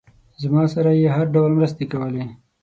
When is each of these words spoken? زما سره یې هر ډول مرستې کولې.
زما 0.41 0.63
سره 0.73 0.91
یې 1.01 1.07
هر 1.17 1.25
ډول 1.35 1.51
مرستې 1.57 1.85
کولې. 1.91 2.23